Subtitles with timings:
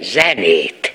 [0.00, 0.89] zenét.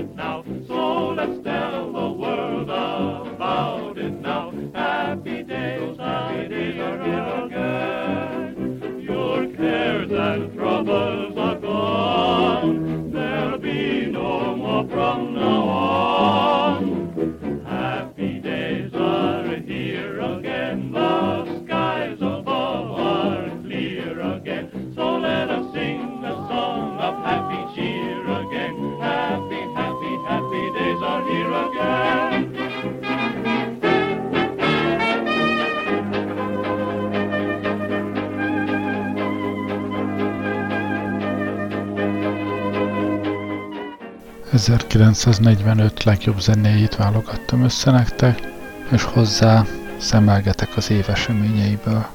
[0.00, 0.39] it now
[44.70, 48.40] ...1945 legjobb zenéjét válogattam össze nektek,
[48.90, 49.64] és hozzá
[49.98, 52.06] szemelgetek az év eseményeiből.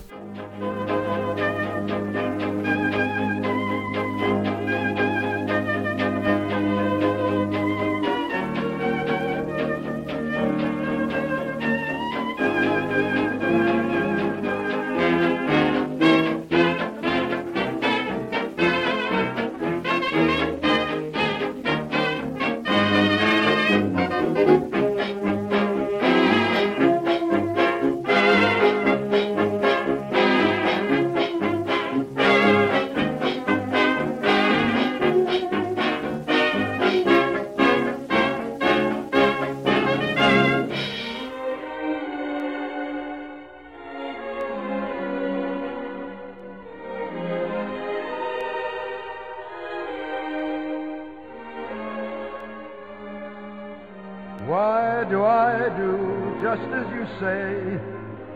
[54.46, 57.80] Why do I do just as you say?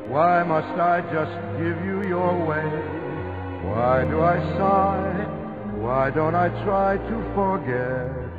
[0.09, 2.69] Why must I just give you your way?
[3.69, 5.27] Why do I sigh?
[5.77, 8.29] Why don't I try to forget?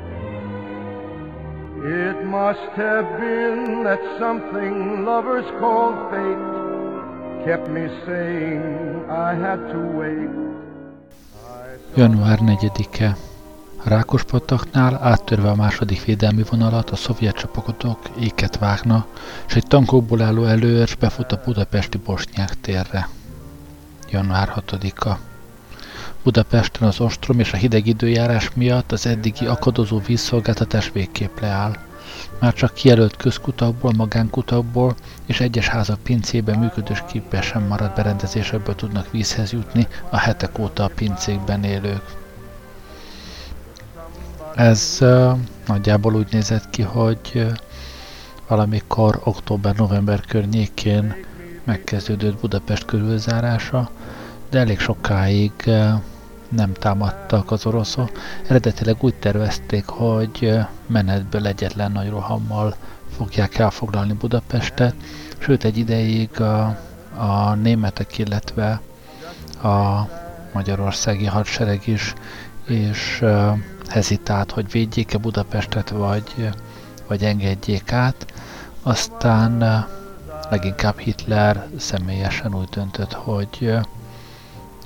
[1.83, 6.51] It must have been that something lovers call fate
[7.45, 10.29] kept me saying I had to wait.
[11.95, 13.15] Január 4.
[13.83, 19.05] Rákospataknál áttörve a második védelmi vonalat a szovjet csapatok éket vágna,
[19.47, 23.09] és egy tankokból álló előörs befut a budapesti Bosnyák térre.
[24.09, 25.17] Január 6-a.
[26.23, 31.77] Budapesten az ostrom és a hideg időjárás miatt az eddigi akadozó vízszolgáltatás végképp leáll.
[32.39, 34.95] Már csak kijelölt közkutakból, magánkutakból
[35.25, 40.91] és egyes házak pincében működős képesen maradt berendezésekből tudnak vízhez jutni a hetek óta a
[40.95, 42.20] pincékben élők.
[44.61, 44.97] Ez
[45.67, 47.51] nagyjából úgy nézett ki, hogy
[48.47, 51.15] valamikor október-november környékén
[51.63, 53.89] megkezdődött Budapest körülzárása,
[54.49, 55.51] de elég sokáig
[56.49, 58.11] nem támadtak az oroszok.
[58.47, 62.75] Eredetileg úgy tervezték, hogy menetből egyetlen nagy rohammal
[63.17, 64.95] fogják elfoglalni Budapestet,
[65.37, 66.77] sőt egy ideig a,
[67.17, 68.81] a németek, illetve
[69.63, 70.07] a
[70.53, 72.13] magyarországi hadsereg is,
[72.67, 73.23] és
[73.91, 76.49] hezitált, hogy védjék-e Budapestet, vagy,
[77.07, 78.25] vagy engedjék át.
[78.83, 79.85] Aztán
[80.49, 83.73] leginkább Hitler személyesen úgy döntött, hogy,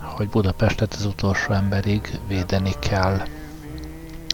[0.01, 3.21] hogy Budapestet az utolsó emberig védeni kell.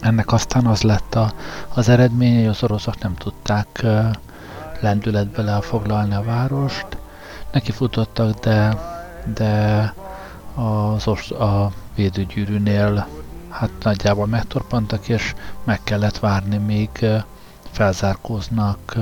[0.02, 1.32] Ennek aztán az lett a,
[1.74, 3.86] az eredménye, hogy az oroszok nem tudták
[4.80, 6.86] lendületbe lefoglalni a várost.
[7.52, 8.76] Neki futottak, de,
[9.34, 9.94] de
[10.54, 13.06] az, a védőgyűrűnél
[13.62, 17.06] hát nagyjából megtorpantak, és meg kellett várni, míg
[17.70, 18.96] felzárkóznak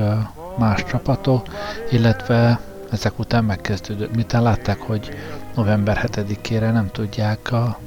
[0.57, 1.47] más csapatok,
[1.91, 2.59] illetve
[2.91, 4.15] ezek után megkezdődött.
[4.15, 5.09] Miután látták, hogy
[5.55, 7.79] november 7-ére nem tudják a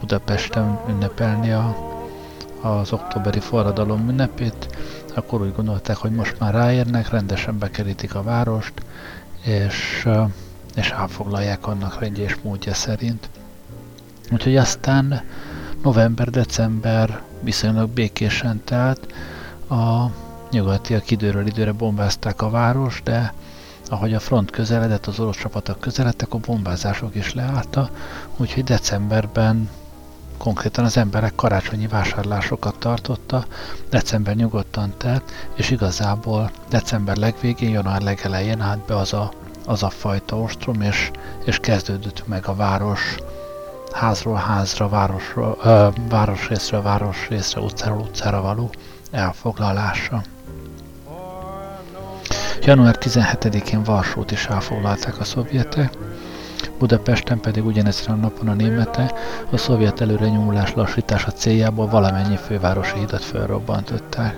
[0.00, 1.76] Budapesten ünnepelni a,
[2.60, 4.76] az októberi forradalom ünnepét,
[5.14, 8.72] akkor úgy gondolták, hogy most már ráérnek, rendesen bekerítik a várost,
[9.42, 10.08] és,
[10.74, 13.28] és elfoglalják annak rendje és módja szerint.
[14.32, 15.22] Úgyhogy aztán
[15.82, 19.12] november-december viszonylag békésen telt,
[19.70, 20.10] a
[20.50, 23.32] nyugatiak időről időre bombázták a város, de
[23.90, 27.90] ahogy a front közeledett, az orosz csapatok közeledtek, a bombázások is leállta,
[28.36, 29.68] úgyhogy decemberben
[30.38, 33.44] konkrétan az emberek karácsonyi vásárlásokat tartotta,
[33.90, 39.32] december nyugodtan telt, és igazából december legvégén, január legelején állt be az a,
[39.66, 41.10] az a fajta ostrom, és,
[41.44, 43.16] és kezdődött meg a város
[43.92, 48.70] házról házra, városról, ö, városrészről városrészre, utcáról utcára való
[49.10, 50.22] elfoglalása.
[52.60, 55.96] Január 17-én Varsót is elfoglalták a szovjetek,
[56.78, 59.14] Budapesten pedig ugyanezen a napon a némete
[59.50, 64.36] a szovjet előrenyomulás lassítása céljából valamennyi fővárosi hidat felrobbantották.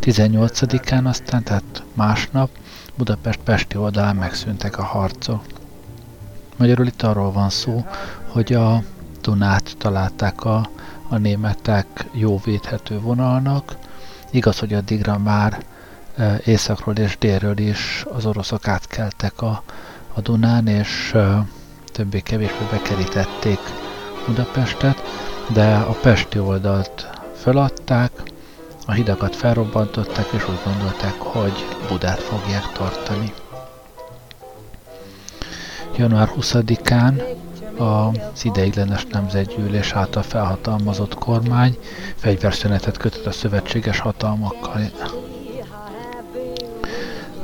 [0.00, 2.50] 18-án aztán, tehát másnap
[2.94, 5.42] Budapest pesti oldalán megszűntek a harcok.
[6.56, 7.84] Magyarul itt arról van szó,
[8.36, 8.82] hogy a
[9.20, 10.68] Dunát találták a,
[11.08, 13.76] a németek jó védhető vonalnak.
[14.30, 15.64] Igaz, hogy addigra már
[16.16, 19.62] e, északról és délről is az oroszok átkeltek a,
[20.14, 21.46] a Dunán, és e,
[21.92, 23.58] többé-kevésbé bekerítették
[24.26, 25.02] Budapestet,
[25.52, 28.10] de a pesti oldalt feladták,
[28.86, 33.32] a hidakat felrobbantották, és úgy gondolták, hogy Budát fogják tartani.
[35.96, 37.22] Január 20-án
[37.78, 41.78] az ideiglenes nemzetgyűlés által felhatalmazott kormány
[42.14, 44.80] fegyverszünetet kötött a szövetséges hatalmakkal.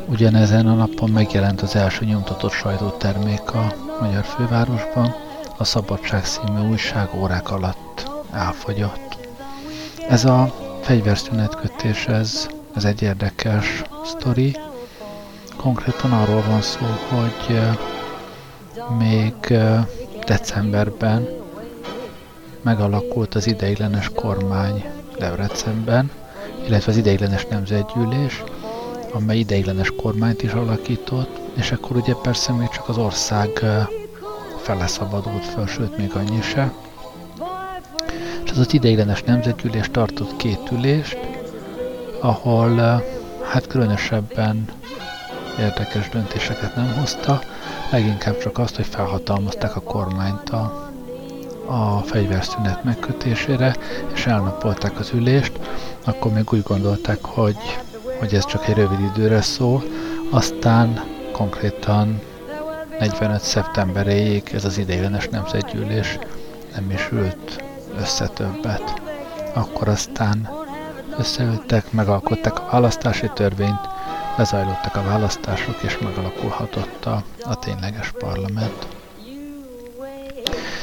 [0.07, 5.15] Ugyanezen a napon megjelent az első nyomtatott sajtótermék a magyar fővárosban,
[5.57, 9.17] a Szabadság című újság órák alatt elfogyott.
[10.09, 14.57] Ez a fegyverszünetkötés, ez, ez egy érdekes sztori.
[15.57, 17.61] Konkrétan arról van szó, hogy
[18.99, 19.35] még
[20.27, 21.29] decemberben
[22.63, 24.85] megalakult az ideiglenes kormány
[25.19, 26.11] Debrecenben,
[26.67, 28.43] illetve az ideiglenes nemzetgyűlés,
[29.13, 33.49] amely ideiglenes kormányt is alakított, és akkor ugye persze még csak az ország
[34.63, 36.73] fele szabadult föl, sőt még annyi se.
[38.45, 41.19] És az az ideiglenes nemzetgyűlés tartott két ülést,
[42.21, 43.03] ahol
[43.43, 44.65] hát különösebben
[45.59, 47.41] érdekes döntéseket nem hozta,
[47.93, 50.91] leginkább csak azt, hogy felhatalmazták a kormányt a,
[51.67, 53.77] a fegyverszünet megkötésére,
[54.15, 55.53] és elnapolták az ülést,
[56.05, 57.57] akkor még úgy gondolták, hogy,
[58.19, 59.83] hogy ez csak egy rövid időre szól,
[60.31, 62.21] aztán konkrétan
[62.99, 63.41] 45.
[63.41, 66.19] szeptemberéig ez az ideiglenes nemzetgyűlés
[66.75, 67.65] nem is ült
[67.99, 69.03] össze többet.
[69.55, 70.49] Akkor aztán
[71.19, 73.89] összeültek, megalkották a választási törvényt,
[74.37, 78.87] lezajlottak a választások, és megalakulhatott a, a tényleges parlament.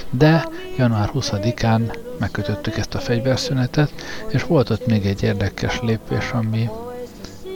[0.10, 3.92] De január 20-án megkötöttük ezt a fegyverszünetet,
[4.28, 6.70] és volt ott még egy érdekes lépés, ami,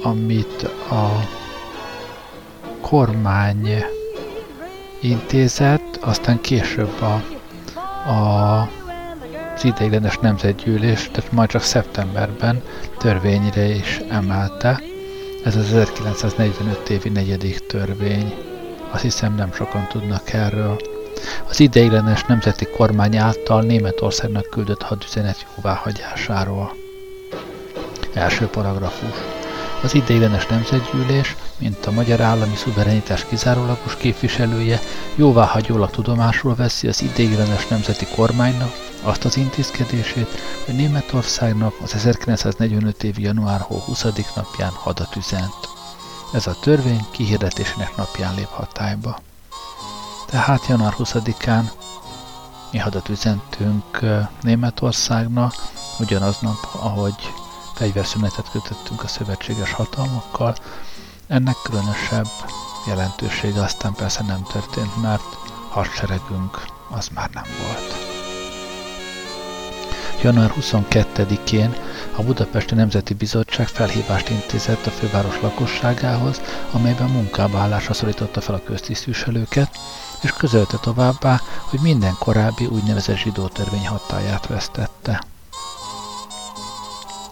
[0.03, 1.27] amit a
[2.81, 3.83] kormány
[5.01, 7.23] intézet, aztán később a,
[8.09, 8.61] a,
[9.55, 12.61] az ideiglenes nemzetgyűlés, tehát majd csak szeptemberben
[12.97, 14.81] törvényre is emelte,
[15.43, 18.33] ez az 1945 évi negyedik törvény.
[18.91, 20.81] Azt hiszem nem sokan tudnak erről.
[21.49, 26.75] Az ideiglenes nemzeti kormány által Németországnak küldött hadüzenet jóváhagyásáról.
[28.13, 29.17] Első paragrafus.
[29.83, 34.79] Az ideiglenes nemzetgyűlés, mint a magyar állami szuverenitás kizárólagos képviselője,
[35.15, 40.27] jóváhagyólag tudomásul veszi az ideiglenes nemzeti kormánynak, azt az intézkedését,
[40.65, 44.05] hogy Németországnak az 1945 év január 20.
[44.35, 45.69] napján hadat üzent.
[46.33, 49.19] Ez a törvény kihirdetésének napján lép hatályba.
[50.25, 51.63] Tehát január 20-án
[52.71, 53.99] mi hadat üzentünk
[54.41, 55.53] Németországnak,
[55.99, 57.33] ugyanaznap, ahogy
[57.73, 60.55] fegyverszünetet kötöttünk a szövetséges hatalmakkal.
[61.27, 62.27] Ennek különösebb
[62.87, 65.37] jelentősége aztán persze nem történt, mert
[65.69, 68.02] hadseregünk az már nem volt.
[70.23, 71.75] Január 22-én
[72.15, 78.63] a Budapesti Nemzeti Bizottság felhívást intézett a főváros lakosságához, amelyben munkába állásra szorította fel a
[78.63, 79.69] köztisztviselőket,
[80.21, 85.23] és közölte továbbá, hogy minden korábbi úgynevezett zsidó törvény hatáját vesztette.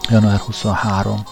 [0.08, 1.22] Január 23.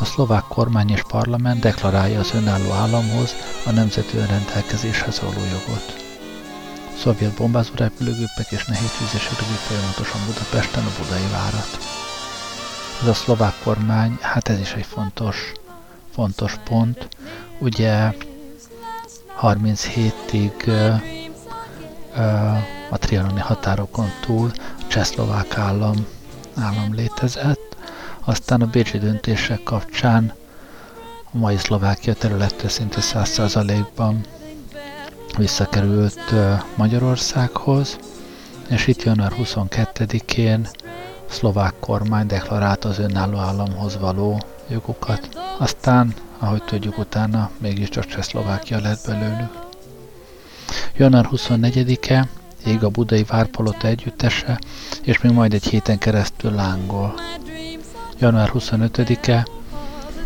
[0.00, 3.34] A szlovák kormány és parlament deklarálja az önálló államhoz
[3.66, 6.03] a nemzeti önrendelkezéshez való jogot.
[6.98, 11.78] Szovjet bombázó repülőgépek és nehéztűzés erőgép folyamatosan Budapesten a Budai várat.
[13.02, 15.52] Ez a szlovák kormány, hát ez is egy fontos,
[16.12, 17.08] fontos pont.
[17.58, 18.12] Ugye
[19.42, 20.52] 37-ig
[22.90, 26.06] a trianoni határokon túl a csehszlovák állam,
[26.54, 27.76] állam létezett,
[28.24, 30.32] aztán a Bécsi döntések kapcsán
[31.32, 34.26] a mai Szlovákia területe szinte 100%-ban
[35.36, 36.34] visszakerült
[36.74, 37.98] Magyarországhoz,
[38.68, 40.68] és itt január 22-én
[41.28, 45.28] a szlovák kormány deklarálta az önálló államhoz való jogokat.
[45.58, 49.62] Aztán, ahogy tudjuk utána, mégiscsak Csehszlovákia lett belőlük.
[50.96, 52.28] Január 24-e
[52.66, 54.58] ég a budai várpalota együttese,
[55.02, 57.14] és még majd egy héten keresztül lángol.
[58.18, 59.46] Január 25-e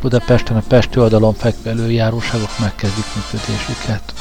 [0.00, 4.12] Budapesten a Pesti oldalon fekvő előjáróságok megkezdik működésüket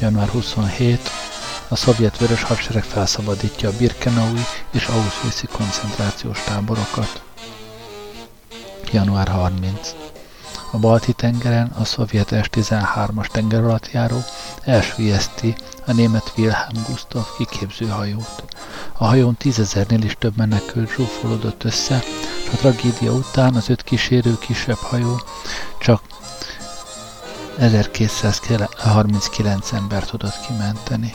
[0.00, 1.10] január 27,
[1.68, 4.40] a szovjet vörös hadsereg felszabadítja a Birkenaui
[4.70, 7.22] és Auschwitz koncentrációs táborokat.
[8.92, 9.94] Január 30.
[10.70, 14.24] A Balti-tengeren a szovjet S-13-as tengeralattjáró
[14.64, 18.44] elsüllyeszti a német Wilhelm Gustav kiképzőhajót.
[18.92, 22.02] A hajón tízezernél is több menekült zsúfolódott össze,
[22.44, 25.20] és a tragédia után az öt kísérő kisebb hajó
[25.78, 26.02] csak
[27.58, 31.12] 1239 ember tudott kimenteni.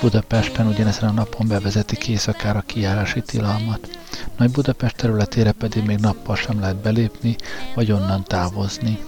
[0.00, 3.98] Budapesten ugyanezen a napon bevezetik éjszakára kijárási tilalmat.
[4.36, 7.36] Nagy Budapest területére pedig még nappal sem lehet belépni,
[7.74, 8.98] vagy onnan távozni.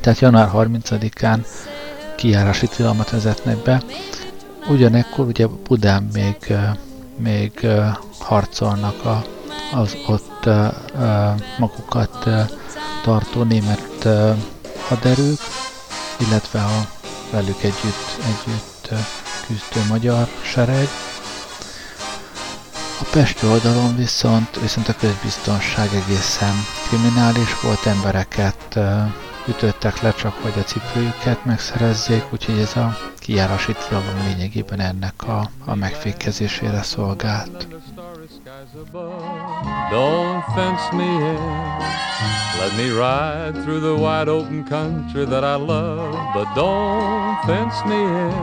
[0.00, 1.46] Tehát január 30-án
[2.16, 3.82] kijárási tilalmat vezetnek be.
[4.68, 6.36] Ugyanekkor ugye Budán még,
[7.16, 7.66] még
[8.18, 9.24] harcolnak a,
[9.72, 10.48] az ott
[11.58, 12.28] magukat
[13.02, 14.08] tartó német
[14.90, 15.40] haderők,
[16.16, 16.88] illetve a
[17.30, 18.88] velük együtt, együtt
[19.46, 20.88] küzdő magyar sereg.
[23.00, 26.54] A Pesti oldalon viszont, viszont a közbiztonság egészen
[26.88, 28.78] kriminális volt, embereket
[29.50, 35.50] ütöttek le csak, hogy a cipőjüket megszerezzék, úgyhogy ez a kijárási tilalom lényegében ennek a,
[35.64, 37.66] a megfékezésére szolgált.
[39.90, 41.38] Don't fence me in.
[42.60, 48.00] Let me ride through the wide open country that I love, but don't fence me
[48.00, 48.34] in.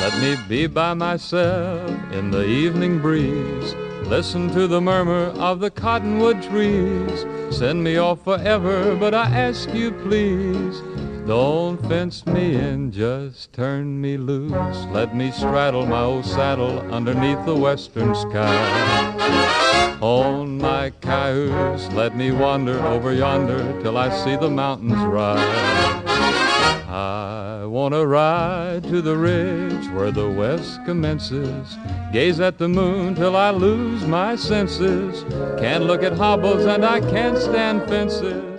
[0.00, 3.91] Let me be by myself in the evening breeze.
[4.12, 7.24] Listen to the murmur of the cottonwood trees.
[7.50, 10.82] Send me off forever, but I ask you please.
[11.26, 14.84] Don't fence me in, just turn me loose.
[14.90, 19.96] Let me straddle my old saddle underneath the western sky.
[20.02, 26.51] On my cayuse, let me wander over yonder till I see the mountains rise.
[26.88, 31.78] I wanna ride to the ridge where the west commences.
[32.12, 35.24] Gaze at the moon till I lose my senses.
[35.58, 38.52] Can't look at hobbles and I can't stand fences.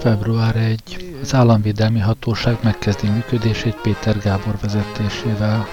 [0.00, 1.16] Február 1.
[1.22, 5.66] Az államvédelmi hatóság megkezdi működését Péter Gábor vezetésével.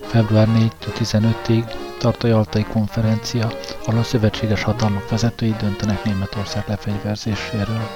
[0.00, 0.48] Február
[0.82, 1.64] 4-15-ig
[1.98, 3.48] tart a Jaltai konferencia,
[3.86, 7.88] ahol a szövetséges hatalmak vezetői döntenek Németország lefegyverzéséről.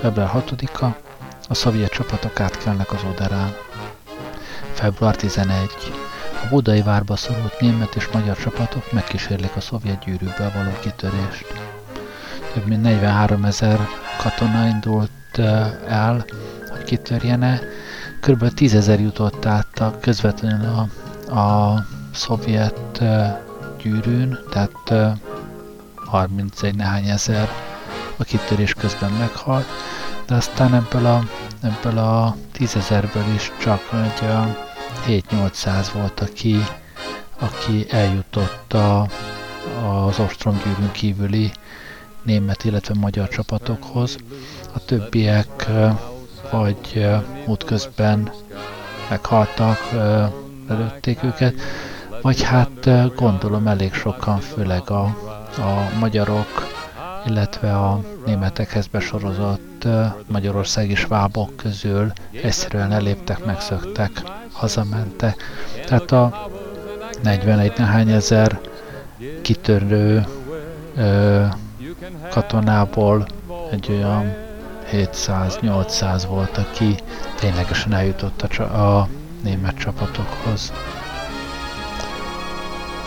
[0.00, 1.09] Február 6-a
[1.50, 3.54] a szovjet csapatok átkelnek az Oderán.
[4.72, 5.70] Február 11.
[6.44, 11.46] A budai várba szorult német és magyar csapatok megkísérlik a szovjet gyűrűből való kitörést.
[12.52, 13.88] Több mint 43 ezer
[14.18, 15.38] katona indult
[15.88, 16.24] el,
[16.70, 17.60] hogy kitörjene.
[18.20, 18.54] Kb.
[18.54, 20.88] 10 ezer jutott át a közvetlenül
[21.26, 23.02] a, a szovjet
[23.82, 25.14] gyűrűn, tehát
[25.94, 27.48] 31 nehány ezer
[28.16, 29.66] a kitörés közben meghalt,
[30.30, 31.22] de aztán ebből a,
[31.60, 33.80] ebből a 10 ezerből is csak
[35.06, 36.56] egy 7-800 volt, aki,
[37.38, 39.06] aki eljutott a,
[39.86, 41.50] az ostromgyűrűn kívüli
[42.22, 44.16] német, illetve magyar csapatokhoz.
[44.74, 45.66] A többiek
[46.50, 47.06] vagy
[47.46, 48.32] útközben
[49.08, 49.78] meghaltak,
[50.68, 51.54] lelőtték őket.
[52.22, 55.02] vagy hát gondolom elég sokan, főleg a,
[55.58, 56.79] a magyarok,
[57.26, 59.86] illetve a németekhez besorozott
[60.26, 62.12] magyarországi svábok közül
[62.42, 64.10] egyszerűen eléptek, megszöktek,
[64.52, 65.42] hazamentek.
[65.86, 66.48] Tehát a
[67.22, 68.60] 41 nehány ezer
[69.42, 70.26] kitörő
[70.96, 71.44] ö,
[72.30, 73.26] katonából
[73.70, 74.34] egy olyan
[74.92, 76.94] 700-800 volt, aki
[77.38, 79.08] ténylegesen eljutott a, a
[79.42, 80.72] német csapatokhoz.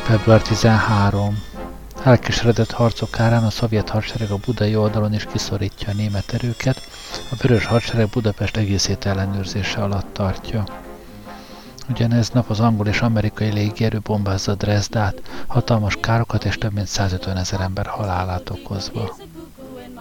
[0.04, 1.44] Február 13.
[2.04, 6.82] Elkeseredett harcok árán a szovjet hadsereg a budai oldalon is kiszorítja a német erőket,
[7.32, 10.64] a vörös hadsereg Budapest egészét ellenőrzése alatt tartja.
[11.90, 17.38] Ugyanez nap az angol és amerikai légierő bombázza Dresdát, hatalmas károkat és több mint 150
[17.38, 19.18] ezer ember halálát okozva.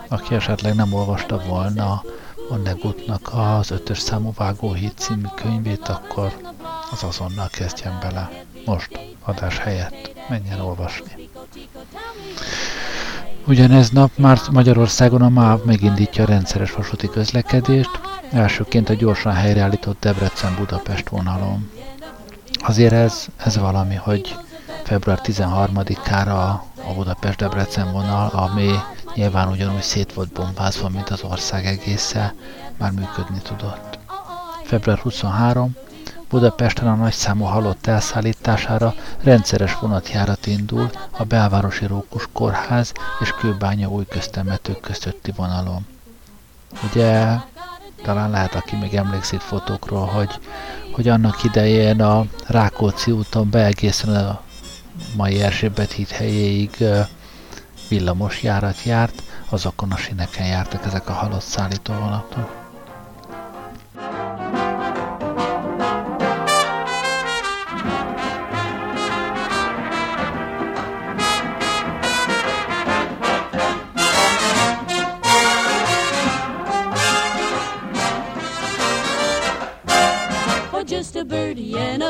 [0.09, 2.03] Aki esetleg nem olvasta volna
[2.51, 6.55] Onnegutnak az ötös számú Vágóhíd című könyvét, akkor
[6.91, 8.31] az azonnal kezdjen bele.
[8.65, 11.22] Most, adás helyett, menjen olvasni.
[13.47, 17.91] Ugyanez nap már Magyarországon a MÁV megindítja a rendszeres vasúti közlekedést,
[18.31, 21.71] elsőként a gyorsan helyreállított Debrecen-Budapest vonalon.
[22.65, 24.37] Azért ez, ez valami, hogy
[24.85, 26.51] február 13-ára
[26.89, 28.71] a Budapest-Debrecen vonal, ami
[29.15, 32.35] nyilván ugyanúgy szét volt bombázva, mint az ország egésze,
[32.79, 33.99] már működni tudott.
[34.65, 35.77] Február 23,
[36.33, 44.05] Budapesten a nagyszámú halott elszállítására rendszeres vonatjárat indul a belvárosi Rókus Kórház és Kőbánya új
[44.09, 45.87] köztemetők közötti vonalon.
[46.91, 47.37] Ugye
[48.03, 50.41] talán lehet, aki még emlékszik fotókról, hogy,
[50.93, 54.41] hogy annak idején a Rákóczi úton be egészen a
[55.17, 56.85] mai Erzsébet híd helyéig
[57.89, 62.62] villamos járat járt, azokon a sineken jártak ezek a halott szállító vonatok.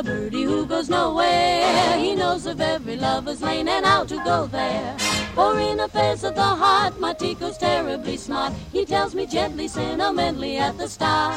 [0.03, 1.97] A birdie who goes nowhere.
[1.99, 4.97] He knows of every lover's lane and how to go there.
[5.35, 8.53] For in affairs of the heart, my Tico's terribly smart.
[8.73, 11.37] He tells me gently, sentimentally at the start.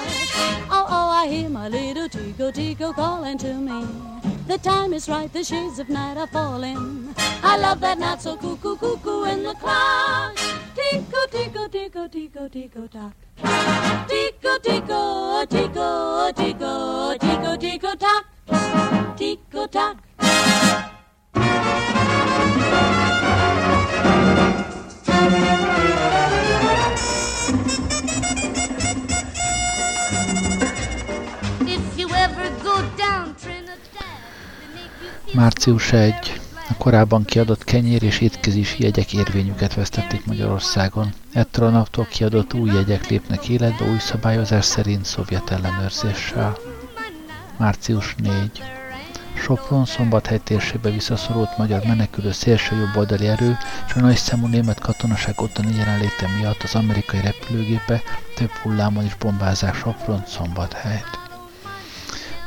[0.70, 3.86] Oh, oh, I hear my little Tico, Tico calling to me.
[4.48, 7.14] The time is right, the shades of night are falling.
[7.44, 10.36] I love that not so cuckoo, cuckoo in the clock.
[10.76, 13.14] Tico, tico, tico, tico, tico, tock.
[14.08, 17.58] Tico, tico, tico, tico, tico, tico.
[17.58, 18.35] Tico tock.
[35.34, 36.40] Március 1.
[36.70, 41.14] A korábban kiadott kenyér és étkezési jegyek érvényüket vesztették Magyarországon.
[41.34, 46.75] Ettől a naptól kiadott új jegyek lépnek életbe új szabályozás szerint szovjet ellenőrzéssel.
[47.58, 48.62] Március 4.
[49.34, 55.42] Sopron szombathely térségbe visszaszorult magyar menekülő szélső jobboldali erő és a nagy számú német katonaság
[55.42, 58.02] ottani jelenléte miatt az amerikai repülőgépe
[58.36, 61.20] több hullámon is bombázák Sopron szombathelyt.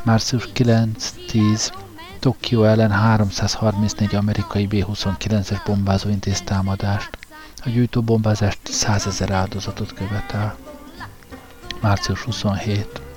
[0.03, 1.73] Március 9-10
[2.19, 7.19] Tokió ellen 334 amerikai B-29-es bombázó intéz támadást.
[7.65, 10.57] A gyújtóbombázást 100 ezer áldozatot követel.
[11.81, 13.08] Március 27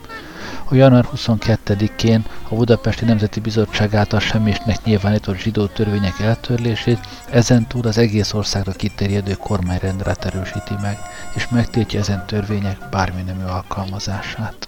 [0.70, 7.98] a január 22-én a Budapesti Nemzeti Bizottság által semmisnek nyilvánított zsidó törvények eltörlését ezentúl az
[7.98, 10.98] egész országra kiterjedő kormányrendelet erősíti meg,
[11.36, 14.68] és megtiltja ezen törvények bármi nemű alkalmazását.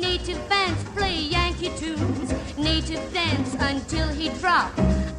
[0.00, 4.70] Native bands play Yankee tunes, native dance until he drop.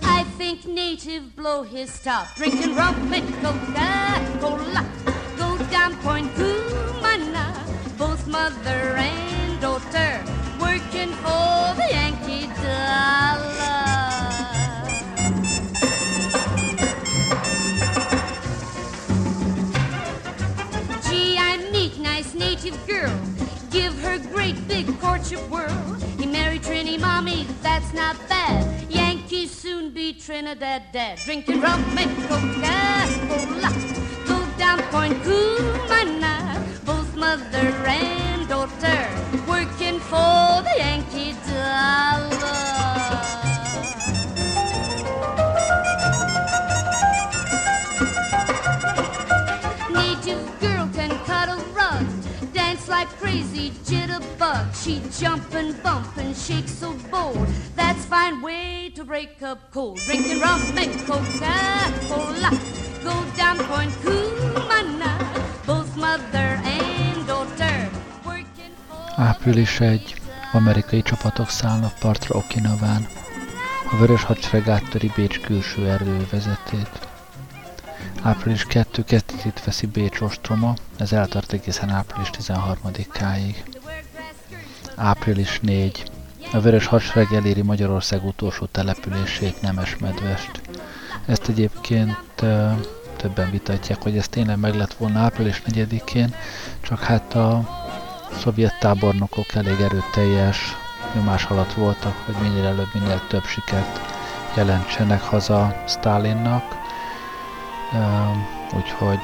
[0.02, 4.84] I think native blow his top, drinking rum and Coca-Cola.
[5.38, 7.69] Go down Point Kumana.
[8.00, 10.24] Both mother and daughter
[10.58, 13.84] working for the Yankee dollar.
[21.10, 23.14] Gee, I meet nice native girl,
[23.70, 25.70] give her great big courtship whirl.
[26.18, 28.90] He married Trini, mommy, that's not bad.
[28.90, 33.72] Yankees soon be Trinidad dad, drinking rum and Coca-Cola.
[34.26, 36.09] Go down Point Cumana
[37.30, 39.02] mother and daughter
[39.48, 42.40] working for the Yankee dollar.
[49.94, 52.04] Native girl can cut a rug,
[52.52, 54.66] dance like crazy jitterbug.
[54.84, 57.48] She jump and bump and shake so bold.
[57.76, 59.98] That's fine way to break up cold.
[59.98, 62.50] Drinking rum and Coca-Cola.
[63.04, 65.12] Go down Point Kumana.
[65.68, 66.79] Both mother and.
[69.20, 70.16] Április 1.
[70.52, 73.08] Amerikai csapatok szállnak partra Okinaván.
[73.92, 77.08] A Vörös Hadsereg áttöri Bécs külső erővezetét.
[78.22, 83.56] Április 2 kezdetét veszi Bécs ostroma, ez eltart egészen április 13-áig.
[84.96, 86.04] Április 4.
[86.52, 90.62] A Vörös Hadsereg eléri Magyarország utolsó települését, Nemesmedvest.
[91.26, 92.44] Ezt egyébként
[93.16, 96.36] többen vitatják, hogy ez tényleg meg lett volna április 4-én,
[96.82, 97.78] csak hát a
[98.38, 100.76] szovjet tábornokok elég erőteljes
[101.16, 104.00] nyomás alatt voltak, hogy minél előbb, minél több sikert
[104.56, 106.64] jelentsenek haza Stalinnak,
[108.76, 109.20] úgyhogy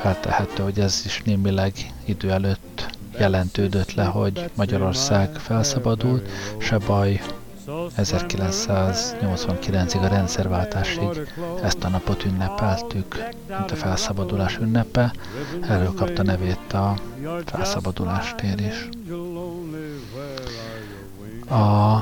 [0.00, 1.72] feltehető, hogy ez is némileg
[2.04, 2.86] idő előtt
[3.18, 7.20] jelentődött le, hogy Magyarország felszabadult, se baj,
[7.96, 11.08] 1989-ig a rendszerváltásig
[11.62, 13.24] ezt a napot ünnepeltük,
[13.58, 15.12] mint a felszabadulás ünnepe.
[15.68, 16.94] Erről kapta nevét a
[17.44, 18.88] felszabadulás tér is.
[21.50, 21.94] A,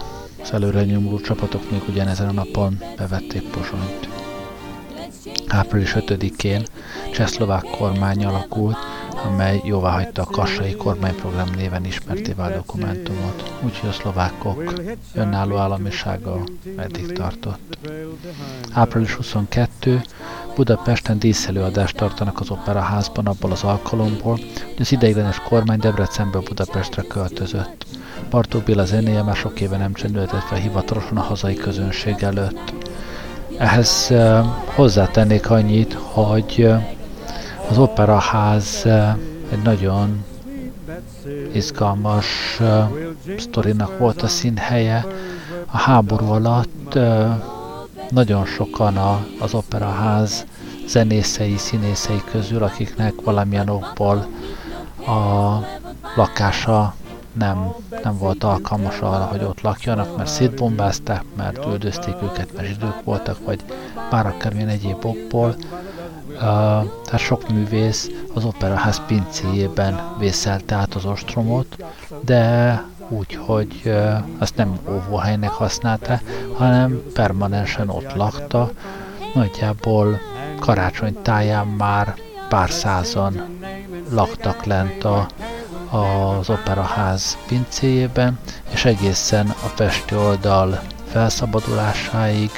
[0.43, 4.09] az előre nyomuló csapatok még ugyanezen a napon bevették Pozsonyt.
[5.49, 6.63] Április 5-én
[7.13, 8.77] csehszlovák kormány alakult,
[9.27, 14.73] amely jóváhagyta a Kassai kormányprogram néven ismerté vált dokumentumot, úgyhogy a szlovákok
[15.15, 16.45] önálló államisága
[16.77, 17.79] eddig tartott.
[18.73, 20.03] Április 22
[20.55, 27.87] Budapesten díszelőadást tartanak az Operaházban abból az alkalomból, hogy az ideiglenes kormány Debrecenből Budapestre költözött.
[28.31, 32.73] Bartók Béla zenéje már sok éve nem csendültett fel hivatalosan a hazai közönség előtt.
[33.59, 34.39] Ehhez uh,
[34.75, 36.96] hozzátennék annyit, hogy uh,
[37.71, 39.09] az Operaház uh,
[39.51, 40.25] egy nagyon
[41.53, 42.27] izgalmas
[42.61, 42.85] uh,
[43.39, 45.07] sztorinak volt a színhelye.
[45.67, 47.27] A háború alatt uh,
[48.11, 50.47] nagyon sokan a, az Operaház
[50.87, 54.27] zenészei, színészei közül, akiknek valamilyen okból
[55.07, 55.61] a
[56.17, 56.95] lakása
[57.33, 63.05] nem, nem volt alkalmas arra, hogy ott lakjanak, mert szétbombázták, mert üldözték őket, mert zsidók
[63.05, 63.65] voltak, vagy
[64.11, 65.57] bár akármilyen egyéb okból.
[66.39, 71.77] Tehát sok művész az operaház pincéjében vészelte át az ostromot,
[72.21, 73.95] de úgy, hogy
[74.39, 76.21] azt nem óvóhelynek használta,
[76.53, 78.71] hanem permanensen ott lakta.
[79.35, 80.21] Nagyjából
[80.61, 82.15] karácsony táján már
[82.49, 83.59] pár százan
[84.11, 85.27] laktak lent a,
[85.91, 88.39] az operaház pincéjében,
[88.71, 92.51] és egészen a Pesti oldal felszabadulásáig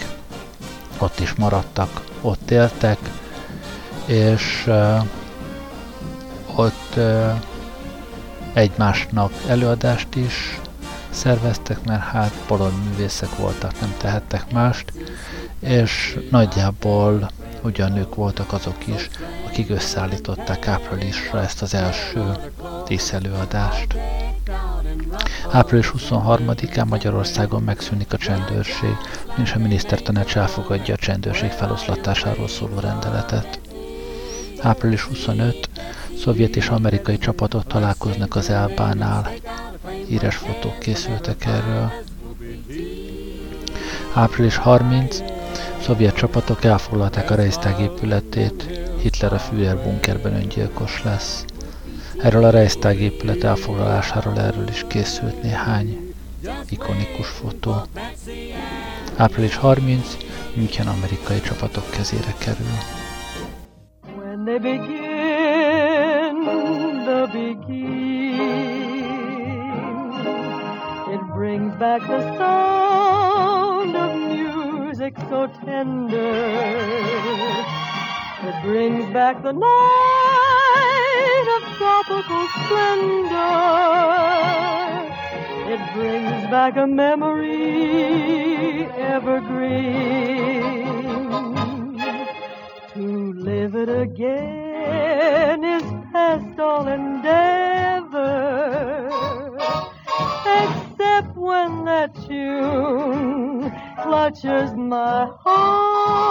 [0.99, 2.99] ott is maradtak, ott éltek,
[4.09, 5.05] és uh,
[6.55, 7.33] ott uh,
[8.53, 10.61] egymásnak előadást is
[11.11, 14.93] szerveztek, mert hát bolond művészek voltak, nem tehettek mást,
[15.61, 17.31] és nagyjából
[17.63, 19.09] ugyanők voltak azok is,
[19.47, 22.33] akik összeállították áprilisra ezt az első
[22.87, 23.97] díszelőadást.
[25.51, 28.97] Április 23-án Magyarországon megszűnik a csendőrség,
[29.43, 33.68] és a minisztertanács elfogadja a csendőrség feloszlatásáról szóló rendeletet.
[34.61, 35.69] Április 25
[36.19, 39.31] szovjet és amerikai csapatok találkoznak az Elbánál.
[40.07, 41.93] Híres fotók készültek erről.
[44.15, 45.23] Április 30
[45.83, 51.45] szovjet csapatok elfoglalták a Reichstag épületét, Hitler a Führer bunkerben öngyilkos lesz.
[52.23, 56.15] Erről a Reichstag épület elfoglalásáról erről is készült néhány
[56.69, 57.83] ikonikus fotó.
[59.17, 60.17] Április 30,
[60.55, 62.98] München amerikai csapatok kezére kerül.
[64.49, 66.45] They begin,
[67.05, 68.41] the begin,
[71.13, 76.47] it brings back the sound of music so tender.
[78.49, 83.53] It brings back the night of tropical splendor.
[85.75, 91.08] It brings back a memory evergreen.
[92.99, 98.27] To live it again is past all endeavor.
[100.59, 103.71] Except when that tune
[104.03, 106.28] clutches my heart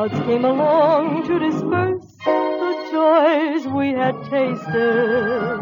[0.00, 5.60] Clouds came along to disperse the joys we had tasted.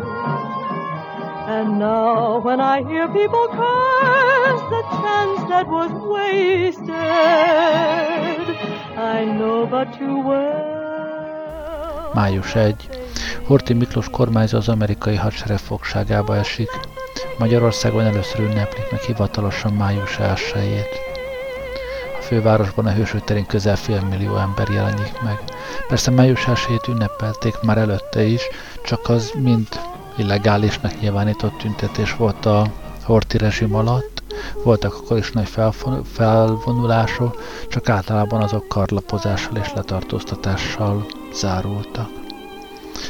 [1.57, 6.95] And now when I hear people curse the chance that was wasted,
[8.97, 12.13] I know but too well.
[12.15, 12.89] Május 1.
[13.47, 16.71] Horti Miklós kormányzó az amerikai hadsereg fogságába esik.
[17.39, 21.08] Magyarországon először ünneplik meg hivatalosan május 1-ét.
[22.29, 25.39] Fővárosban a hősök terén közel fél millió ember jelenik meg.
[25.89, 26.57] Persze május 1
[26.89, 28.41] ünnepelték már előtte is,
[28.85, 29.69] csak az mind
[30.17, 32.67] illegálisnak nyilvánított tüntetés volt a
[33.03, 34.23] Horti rezsim alatt,
[34.65, 35.49] voltak akkor is nagy
[36.13, 42.11] felvonulások, csak általában azok karlapozással és letartóztatással zárultak.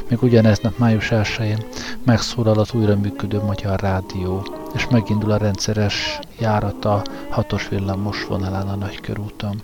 [0.08, 1.64] Még ugyanez nap május 1-én
[2.04, 8.74] megszólal az újra működő Magyar Rádió, és megindul a rendszeres járata hatos villamos vonalán a
[8.74, 9.62] Nagykörúton.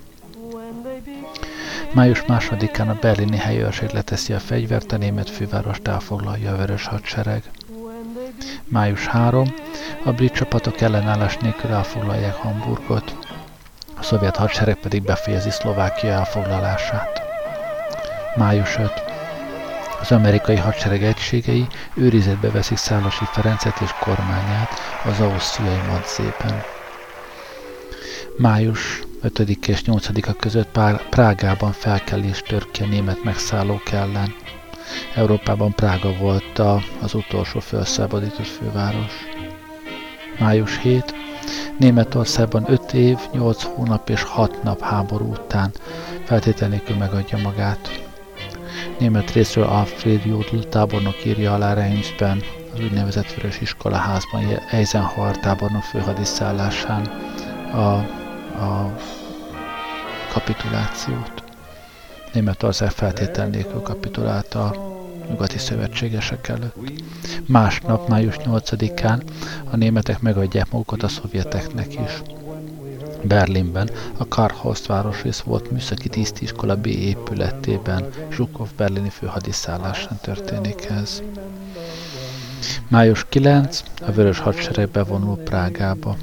[1.92, 7.50] Május másodikán a berlini helyőrség leteszi a fegyvert, a német fővárost elfoglalja a vörös hadsereg.
[8.64, 9.54] Május 3.
[10.04, 13.16] A brit csapatok ellenállás nélkül elfoglalják Hamburgot,
[13.98, 17.22] a szovjet hadsereg pedig befejezi Szlovákia elfoglalását.
[18.36, 19.03] Május 5.
[20.04, 24.70] Az amerikai hadsereg egységei őrizetbe veszik Szálasi Ferencet és kormányát
[25.04, 26.62] az ausztriai madzében.
[28.36, 30.78] Május 5 és 8-a között
[31.10, 34.34] Prágában felkelés tör ki a német megszállók ellen.
[35.14, 39.12] Európában Prága volt a, az utolsó felszabadított főváros.
[40.38, 41.14] Május 7.
[41.78, 45.72] Németországban 5 év, 8 hónap és 6 nap háború után
[46.24, 48.03] feltétel nélkül megadja magát.
[48.98, 52.42] Német részről Alfred Jodl tábornok írja alá Reinsben,
[52.74, 57.06] az úgynevezett Vörös Iskolaházban Eisenhower tábornok főhadiszállásán
[57.72, 58.06] a
[58.54, 58.94] a
[60.32, 61.42] kapitulációt.
[62.32, 64.74] Németország feltétel nélkül kapitulált a
[65.28, 66.76] nyugati szövetségesek előtt.
[67.46, 69.22] Másnap, május 8-án
[69.70, 72.22] a németek megadják magukat a szovjeteknek is.
[73.24, 81.22] Berlinben a Karlhorst városrész volt műszaki tisztiskola B épületében, Zsukov berlini főhadiszállásán történik ez.
[82.88, 86.16] Május 9, a Vörös Hadsereg bevonul Prágába.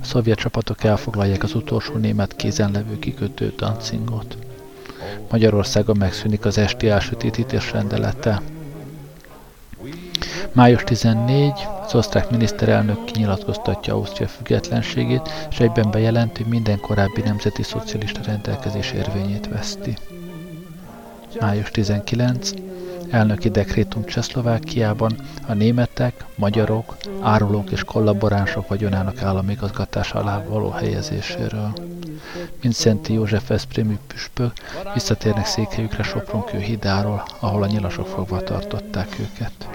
[0.00, 4.36] A szovjet csapatok elfoglalják az utolsó német kézen levő kikötő Dancingot.
[5.30, 8.42] Magyarországon megszűnik az esti elsötétítés rendelete.
[10.52, 11.52] Május 14,
[11.84, 19.48] az osztrák miniszterelnök kinyilatkoztatja Ausztria függetlenségét, és egyben bejelenti, minden korábbi nemzeti szocialista rendelkezés érvényét
[19.48, 19.96] veszti.
[21.40, 22.50] Május 19,
[23.10, 25.16] elnöki dekrétum Csehszlovákiában
[25.46, 31.72] a németek, magyarok, árulók és kollaboránsok vagyonának államigazgatása alá való helyezéséről.
[32.62, 34.52] Mint Szenti József Veszprémi püspök
[34.94, 39.73] visszatérnek székhelyükre Sopron kőhidáról, ahol a nyilasok fogva tartották őket.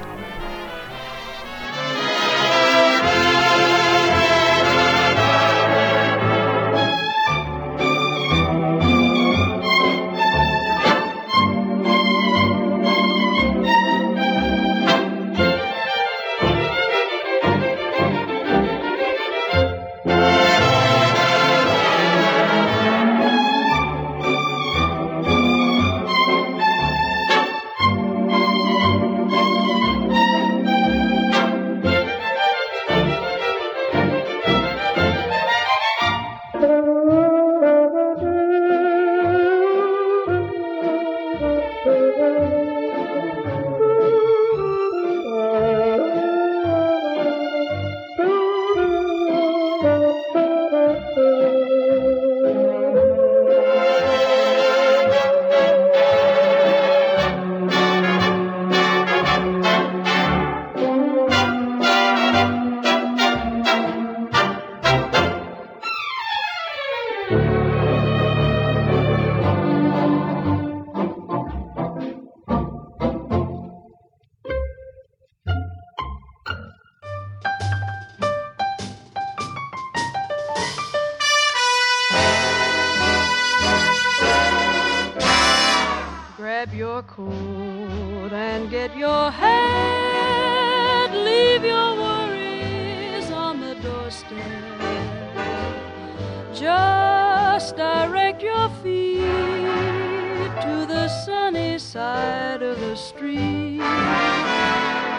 [102.90, 103.80] the street.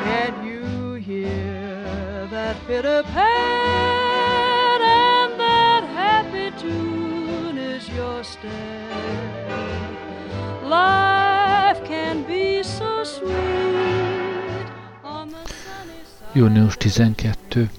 [0.06, 8.50] Can you hear that pitter pat and that happy tune is your step?
[10.64, 14.66] Life can be so sweet.
[16.32, 17.70] Június 12.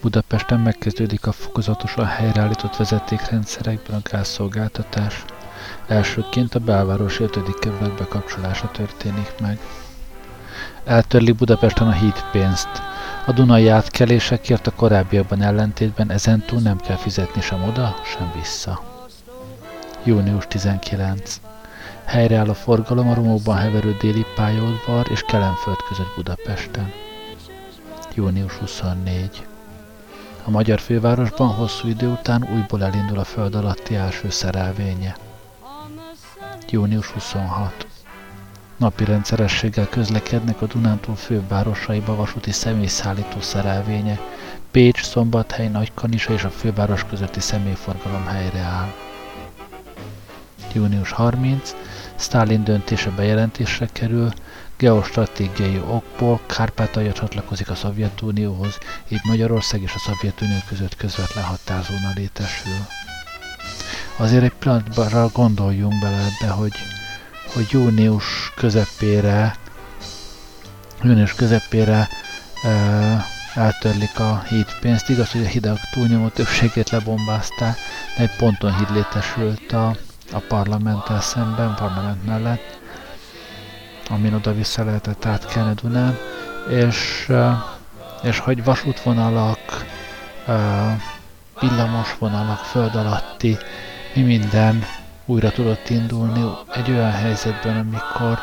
[0.00, 5.24] Budapesten megkezdődik a fokozatosan helyreállított vezetékrendszerekben a gázszolgáltatás.
[5.86, 7.58] Elsőként a belváros 5.
[7.58, 9.58] kerület bekapcsolása történik meg.
[10.84, 12.68] Eltörlik Budapesten a hídpénzt.
[13.26, 18.82] A Dunai átkelésekért a korábbiakban ellentétben ezentúl nem kell fizetni sem oda, sem vissza.
[20.04, 21.40] Június 19.
[22.04, 26.92] Helyreáll a forgalom a romokban heverő déli pályaudvar és Kelenföld között Budapesten.
[28.14, 29.46] Június 24.
[30.44, 35.16] A magyar fővárosban hosszú idő után újból elindul a föld alatti első szerelvénye.
[36.74, 37.86] Június 26.
[38.76, 44.20] Napi rendszerességgel közlekednek a Dunántúl fővárosaiba vasúti személyszállító szerelvények,
[44.70, 48.92] Pécs, Szombathely, Nagykanisa és a főváros közötti személyforgalom helyreáll.
[50.72, 51.74] Június 30.
[52.18, 54.30] Stalin döntése bejelentésre kerül,
[54.76, 62.86] geostratégiai okból Kárpátalja csatlakozik a Szovjetunióhoz, így Magyarország és a Szovjetunió között közvetlen határzóna létesül.
[64.16, 66.72] Azért egy pillanatban gondoljunk bele ebbe, hogy,
[67.54, 69.56] hogy június közepére,
[71.02, 72.08] június közepére
[72.62, 73.24] e,
[73.54, 75.08] eltörlik a hídpénzt.
[75.08, 77.76] Igaz, hogy a hidak túlnyomó többségét lebombázták,
[78.16, 79.96] de egy ponton híd létesült a,
[80.32, 82.78] a parlamenttel szemben, parlament mellett,
[84.10, 86.18] amin oda-vissza lehetett átkelni Dunán,
[86.68, 87.28] és,
[88.22, 89.84] és hogy vasútvonalak,
[91.60, 93.58] villamosvonalak, föld alatti,
[94.14, 94.84] mi minden
[95.26, 98.38] újra tudott indulni egy olyan helyzetben, amikor,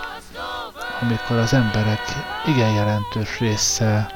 [1.01, 1.99] amikor az emberek
[2.47, 4.12] igen jelentős része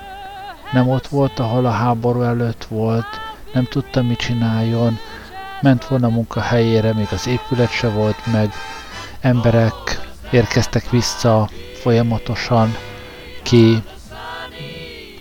[0.72, 3.08] nem ott volt, ahol a háború előtt volt,
[3.54, 5.00] nem tudta, mit csináljon,
[5.62, 8.54] ment volna munkahelyére, még az épület se volt meg,
[9.20, 9.74] emberek
[10.32, 11.50] érkeztek vissza
[11.82, 12.76] folyamatosan
[13.44, 13.84] ki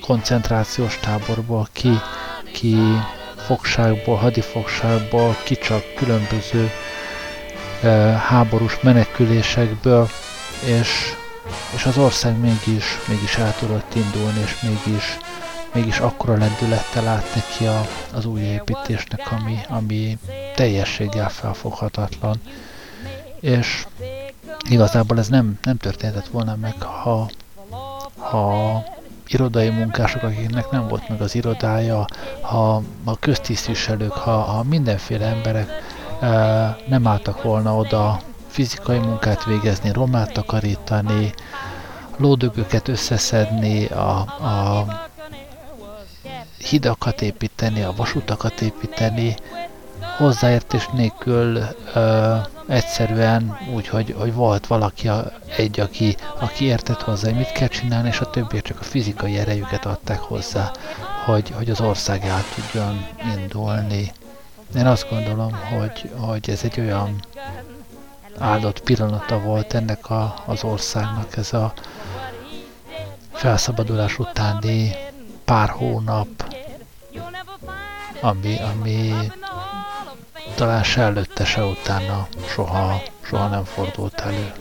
[0.01, 1.99] koncentrációs táborból, ki,
[2.53, 2.77] ki
[3.47, 6.71] fogságból, hadifogságból, ki csak különböző
[7.83, 7.89] e,
[8.29, 10.09] háborús menekülésekből,
[10.65, 11.15] és,
[11.75, 15.19] és az ország mégis, mégis el tudott indulni, és mégis,
[15.73, 20.19] mégis akkora lendülettel állt neki a, az új építésnek, ami, ami
[20.55, 22.41] teljességgel felfoghatatlan.
[23.41, 23.87] És
[24.71, 27.31] igazából ez nem, nem történhetett volna meg, ha,
[28.17, 28.85] ha
[29.27, 32.05] irodai munkások, akiknek nem volt meg az irodája,
[32.41, 35.69] ha a köztisztviselők, ha, ha mindenféle emberek
[36.21, 36.29] e,
[36.89, 41.35] nem álltak volna oda fizikai munkát végezni, romát takarítani,
[42.17, 44.87] lódögöket összeszedni, a, a
[46.69, 49.37] hidakat építeni, a vasutakat építeni,
[50.17, 51.59] hozzáértés nélkül
[51.95, 52.37] ö,
[52.69, 55.11] egyszerűen úgy, hogy, hogy volt valaki
[55.57, 59.39] egy, aki, aki értett hozzá, hogy mit kell csinálni, és a többiek csak a fizikai
[59.39, 60.71] erejüket adták hozzá,
[61.25, 64.13] hogy, hogy az ország el tudjon indulni.
[64.77, 67.25] Én azt gondolom, hogy, hogy ez egy olyan
[68.39, 71.73] áldott pillanata volt ennek a, az országnak, ez a
[73.33, 74.97] felszabadulás utáni
[75.45, 76.29] pár hónap,
[78.21, 79.13] ami, ami
[80.55, 84.53] talán se előtte, se utána soha, soha nem fordult elő.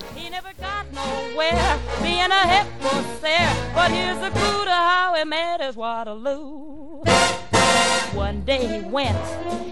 [8.15, 9.17] One day he went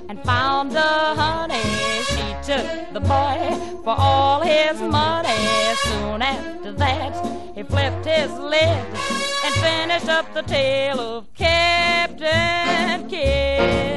[0.08, 1.62] and found the honey.
[2.08, 5.30] She took the boy for all his money.
[5.84, 7.14] Soon after that,
[7.56, 8.86] he flipped his lid
[9.46, 13.91] and finished up the tale of Captain Kidd.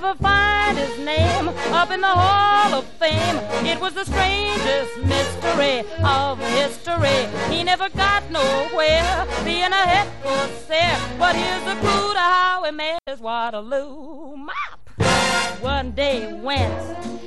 [0.00, 3.36] Never find his name up in the Hall of Fame.
[3.64, 7.20] It was the strangest mystery of history.
[7.48, 10.98] He never got nowhere being a head corsair.
[11.18, 14.85] But here's the clue to how he made his Waterloo map.
[15.60, 16.72] One day went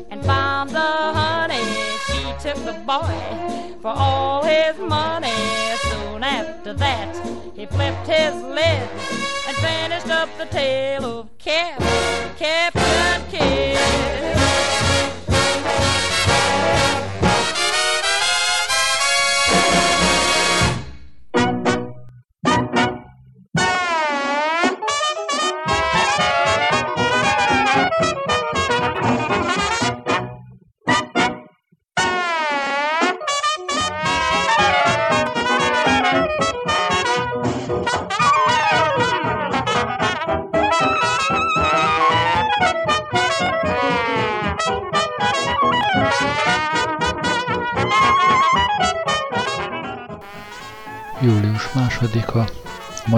[0.09, 1.63] and found the honey.
[2.07, 5.29] She took the boy for all his money.
[5.81, 7.15] Soon after that,
[7.55, 8.89] he flipped his lid
[9.47, 11.79] and finished up the tale of Cap,
[12.37, 14.38] Captain Kidd.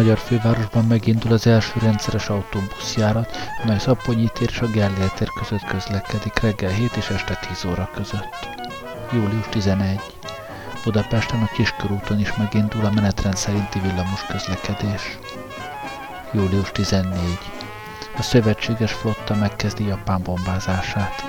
[0.02, 5.64] Magyar fővárosban megindul az első rendszeres autóbuszjárat, amely Szaponyi tér és a Gellért tér között
[5.64, 8.48] közlekedik reggel 7 és este 10 óra között.
[9.14, 10.00] Július 11.
[10.84, 15.18] Budapesten a Kiskörúton is megindul a menetrend szerinti villamos közlekedés.
[16.34, 17.22] Július 14.
[18.18, 21.24] A szövetséges flotta megkezdi Japán bombázását.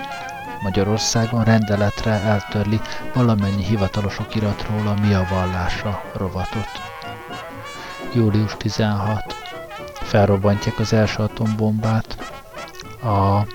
[0.62, 2.81] Magyarországon rendeletre eltörli
[3.14, 6.91] valamennyi hivatalos iratról a Mi vallása rovatot.
[8.15, 9.35] Július 16.
[9.93, 12.17] Felrobbantják az első atombombát
[13.03, 13.47] a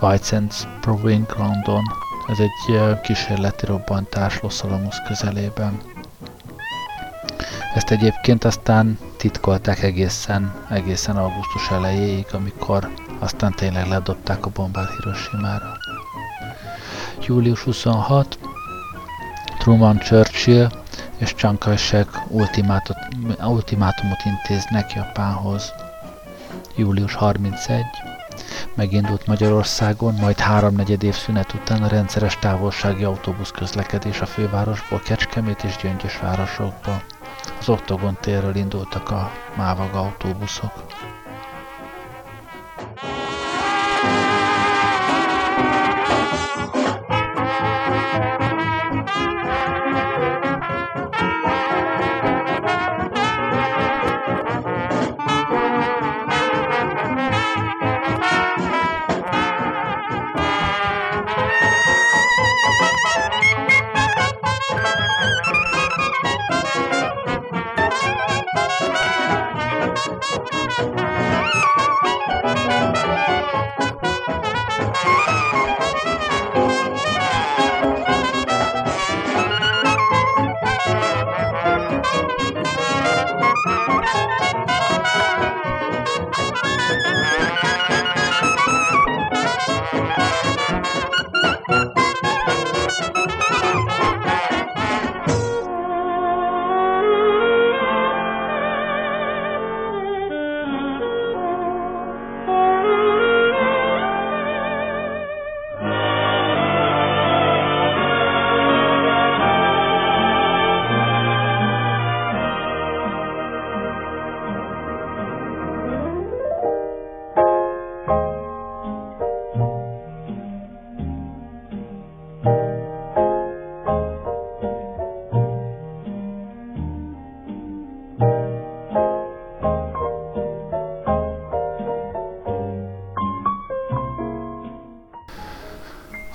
[0.00, 1.82] White Sands Proving Groundon.
[2.28, 5.80] Ez egy kísérleti robbantás Los Alamos közelében.
[7.74, 12.88] Ezt egyébként aztán titkolták egészen, egészen augusztus elejéig, amikor
[13.18, 15.78] aztán tényleg ledobták a bombát Hiroshima-ra
[17.26, 18.38] július 26,
[19.58, 20.68] Truman Churchill
[21.20, 22.08] és Chiang Kai-shek
[23.44, 25.72] ultimátumot intéznek Japánhoz.
[26.76, 27.84] Július 31,
[28.74, 35.64] megindult Magyarországon, majd háromnegyed év szünet után a rendszeres távolsági autóbusz közlekedés a fővárosból Kecskemét
[35.64, 37.02] és Gyöngyös városokba.
[37.58, 40.72] Az Oktogon térről indultak a Mávag autóbuszok.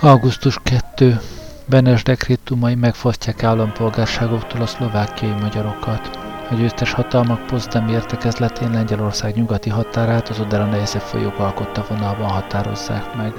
[0.05, 1.19] Augusztus 2.
[1.65, 6.19] Benes dekrétumai megfosztják állampolgárságoktól a szlovákiai magyarokat.
[6.49, 13.15] A győztes hatalmak Pozdami értekezletén Lengyelország nyugati határát az Odera Nejsze folyók alkotta vonalban határozzák
[13.15, 13.33] meg.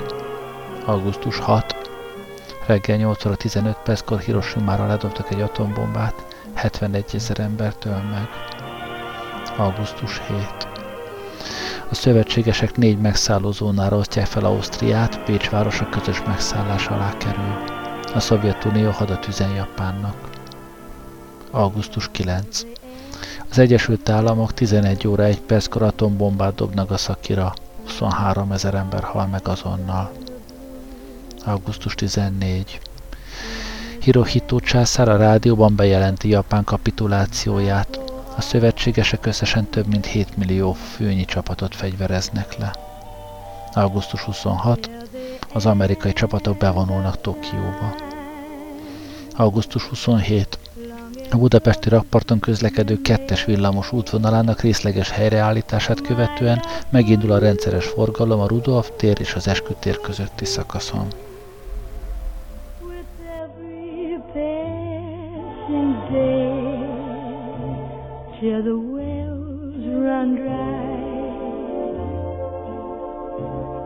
[0.86, 1.76] Augusztus 6.
[2.66, 8.28] Reggel 8 óra 15 perckor Hiroshima-ra ledobtak egy atombombát, 71 ezer embertől meg.
[9.56, 10.75] Augusztus 7.
[11.90, 17.54] A szövetségesek négy megszállózónára osztják fel Ausztriát, Pécs városa közös megszállás alá kerül.
[18.14, 20.16] A Szovjetunió hadat üzen Japánnak.
[21.50, 22.62] Augusztus 9.
[23.50, 27.52] Az Egyesült Államok 11 óra 1 perckor atombombát dobnak a Szakira.
[27.84, 30.10] 23 ezer ember hal meg azonnal.
[31.44, 32.80] Augusztus 14.
[34.00, 38.05] Hirohito császár a rádióban bejelenti Japán kapitulációját.
[38.36, 42.74] A szövetségesek összesen több mint 7 millió főnyi csapatot fegyvereznek le.
[43.72, 44.90] Augusztus 26.
[45.52, 47.94] Az amerikai csapatok bevonulnak Tokióba.
[49.36, 50.58] Augusztus 27.
[51.30, 58.46] A budapesti rakparton közlekedő kettes villamos útvonalának részleges helyreállítását követően megindul a rendszeres forgalom a
[58.46, 61.06] Rudolf tér és az Eskütér közötti szakaszon.
[68.46, 70.86] Till the wells run dry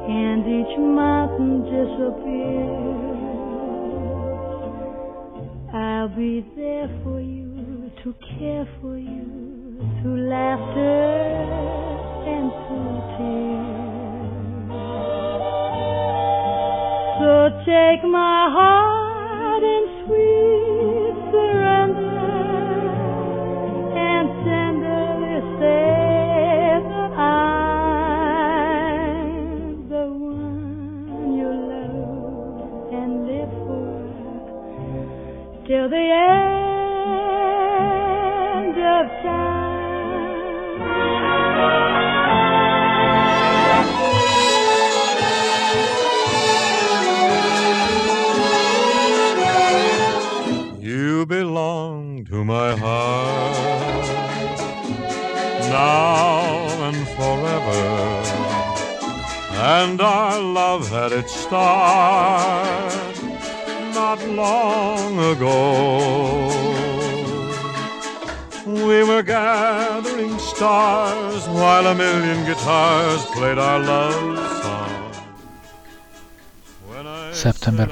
[0.07, 3.21] and each mountain disappears.
[5.73, 11.09] I'll be there for you, to care for you, through laughter
[12.35, 14.71] and through tears.
[17.21, 17.33] So
[17.65, 20.00] take my heart in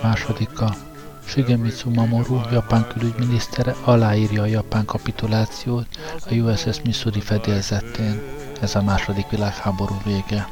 [0.03, 0.75] Másodika.
[1.25, 5.87] Shigemitsu Mamoru, japán külügyminisztere aláírja a japán kapitulációt
[6.31, 8.21] a USS Missouri fedélzetén.
[8.61, 10.49] Ez a második világháború vége.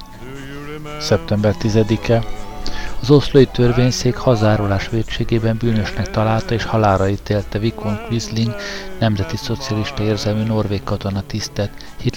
[1.01, 2.25] Szeptember 10-e.
[3.01, 8.55] Az oszlói törvényszék hazárolás védségében bűnösnek találta és halára ítélte Vikon Quisling,
[8.99, 11.71] nemzeti szocialista érzelmű norvég katona tisztet,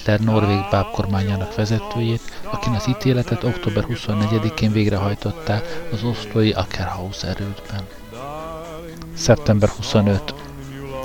[0.10, 7.82] Hitler norvég bábkormányának vezetőjét, akin az ítéletet október 24-én végrehajtották az oszlói Ackerhaus erődben.
[9.16, 10.34] Szeptember 25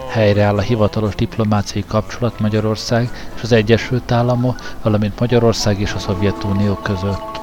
[0.09, 6.75] helyreáll a hivatalos diplomáciai kapcsolat Magyarország és az Egyesült Államok, valamint Magyarország és a Szovjetunió
[6.75, 7.41] között.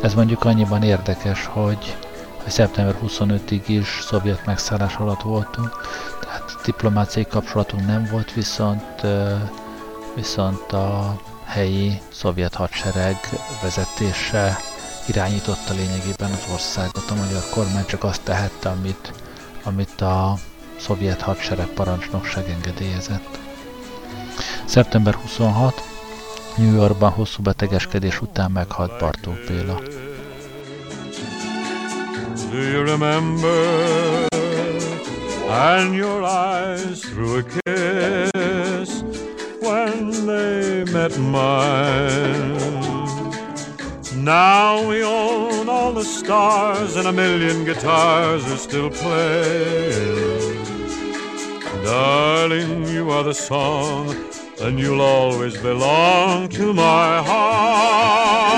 [0.00, 1.96] Ez mondjuk annyiban érdekes, hogy,
[2.42, 5.70] hogy szeptember 25-ig is szovjet megszállás alatt voltunk,
[6.20, 9.02] tehát diplomáciai kapcsolatunk nem volt, viszont,
[10.14, 13.16] viszont a helyi szovjet hadsereg
[13.62, 14.58] vezetése
[15.06, 17.10] irányította lényegében az országot.
[17.10, 19.12] A magyar kormány csak azt tehette, amit,
[19.62, 20.38] amit a
[20.80, 23.38] szovjet hadsereg parancsnokság engedélyezett.
[24.64, 25.82] Szeptember 26.
[26.56, 29.80] New Yorkban hosszú betegeskedés után meghalt Bartók Béla.
[32.50, 34.26] Do you remember?
[35.48, 38.21] And your eyes through a kiss
[41.10, 42.58] mine.
[44.16, 50.64] Now we own all the stars and a million guitars are still playing.
[51.84, 54.14] Darling, you are the song
[54.60, 58.52] and you'll always belong to my heart.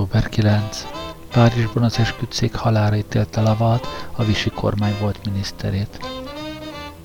[0.00, 0.86] Október 9.
[1.30, 5.98] Párizsban az esküdszék halára ítélte Lavalt, a Visi kormány volt miniszterét.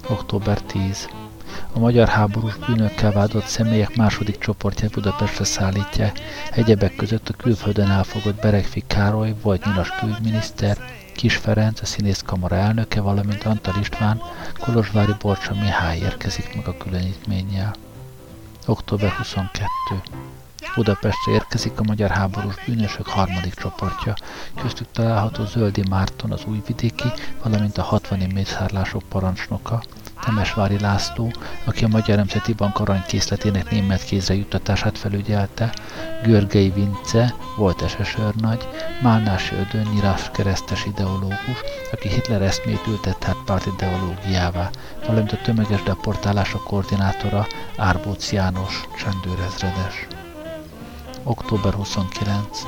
[0.10, 1.10] Október 10.
[1.74, 6.20] A magyar háborús bűnökkel vádolt személyek második csoportját Budapestre szállítják,
[6.52, 10.78] egyebek között a külföldön elfogott Beregfi Károly, volt nyilas külügyminiszter,
[11.14, 14.22] Kis Ferenc, a színészkamara elnöke, valamint Antal István,
[14.60, 17.76] Kolozsvári Borcsa Mihály érkezik meg a különítménnyel.
[18.66, 19.64] Október 22.
[20.76, 24.14] Budapestre érkezik a magyar háborús bűnösök harmadik csoportja,
[24.62, 27.08] köztük található Zöldi Márton az újvidéki,
[27.44, 29.82] valamint a 60 mészárlások parancsnoka,
[30.26, 31.32] Temesvári László,
[31.66, 35.74] aki a Magyar Nemzeti Bank aranykészletének német kézre juttatását felügyelte,
[36.24, 38.68] Görgei Vince, volt SS őrnagy,
[39.02, 41.60] Málnási Ödön nyilás keresztes ideológus,
[41.92, 44.70] aki Hitler eszmét ültett át párt ideológiává,
[45.06, 47.48] valamint a tömeges deportálások koordinátora
[47.78, 50.08] Árbóc János csendőrezredes
[51.26, 52.62] október 29.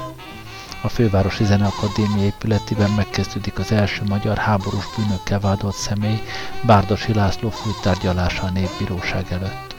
[0.82, 6.22] a Fővárosi Zeneakadémia épületében megkezdődik az első magyar háborús bűnökkel vádolt személy
[6.66, 9.76] Bárdosi László főtárgyalása a népbíróság előtt.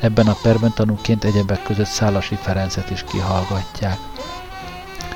[0.00, 3.98] Ebben a perben tanúként egyebek között Szálasi Ferencet is kihallgatják.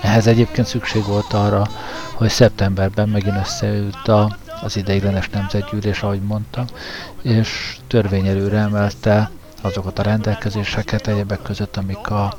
[0.01, 1.67] Ehhez egyébként szükség volt arra,
[2.15, 6.65] hogy szeptemberben megint összeült a, az ideiglenes nemzetgyűlés, ahogy mondtam,
[7.23, 9.31] és törvényelőre emelte
[9.61, 12.39] azokat a rendelkezéseket egyebek között, amik a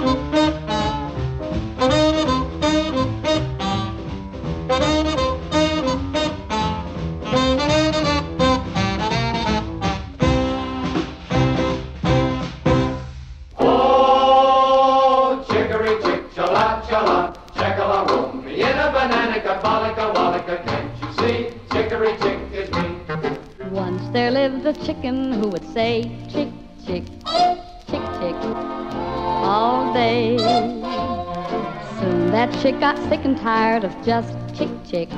[33.41, 35.09] tired of just chick, chick.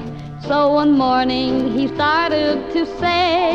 [0.48, 3.52] So one morning he started to say,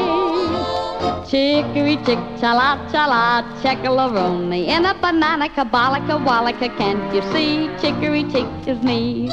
[1.28, 7.68] Chicory chick, cha la chala chala, checkalaroni, in a banana kabalika wallika, can't you see?
[7.80, 9.28] Chicory chick is me.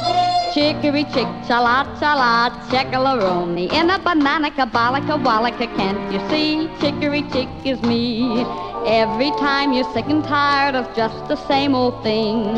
[0.54, 6.68] Chicory chick, cha la chala chala, checkalaroni, in a banana kabalika wallika, can't you see?
[6.80, 8.44] Chicory chick is me.
[8.86, 12.54] Every time you're sick and tired of just the same old thing,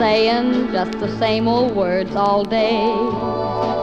[0.00, 2.82] saying just the same old words all day.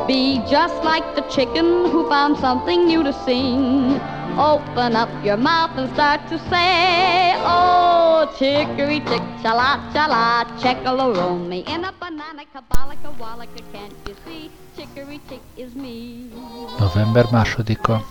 [0.06, 3.98] Be just like the chicken who found something new to sing.
[4.38, 11.66] Open up your mouth and start to say, Oh, chicory chick, chala chala, checkaloromi.
[11.70, 14.52] In a banana, kabalika, wallika, can't you see?
[14.76, 16.30] Chicory chick is me.
[16.78, 18.04] November másodika.